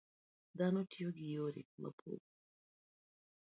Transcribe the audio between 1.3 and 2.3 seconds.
yore mopog